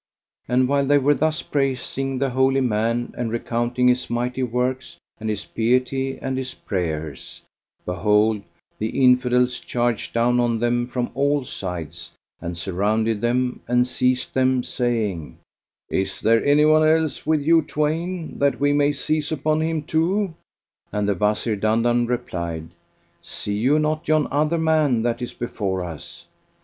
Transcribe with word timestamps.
And 0.47 0.67
while 0.67 0.83
they 0.87 0.97
were 0.97 1.13
thus 1.13 1.43
praising 1.43 2.17
the 2.17 2.31
holy 2.31 2.59
man 2.59 3.13
and 3.15 3.31
recounting 3.31 3.87
his 3.87 4.09
mighty 4.09 4.41
works 4.41 4.97
and 5.19 5.29
his 5.29 5.45
piety 5.45 6.17
and 6.17 6.39
his 6.39 6.55
prayers, 6.55 7.43
behold, 7.85 8.41
the 8.79 9.03
Infidels 9.03 9.59
charged 9.59 10.11
down 10.15 10.39
on 10.39 10.57
them 10.57 10.87
from 10.87 11.11
all 11.13 11.43
sides 11.45 12.13
and 12.41 12.57
surrounded 12.57 13.21
them; 13.21 13.59
and 13.67 13.85
seized 13.85 14.33
them, 14.33 14.63
saying, 14.63 15.37
"Is 15.87 16.19
there 16.19 16.43
anyone 16.43 16.81
else 16.83 17.27
with 17.27 17.41
you 17.41 17.61
twain, 17.61 18.39
that 18.39 18.59
we 18.59 18.73
may 18.73 18.93
seize 18.93 19.31
upon 19.31 19.61
him 19.61 19.83
too?" 19.83 20.33
And 20.91 21.07
the 21.07 21.13
Wazir 21.13 21.55
Dandan 21.55 22.07
replied, 22.07 22.69
"See 23.21 23.55
you 23.59 23.77
not 23.77 24.07
yon 24.07 24.27
other 24.31 24.57
man 24.57 25.03
that 25.03 25.21
is 25.21 25.35
before 25.35 25.83
us? 25.85 26.25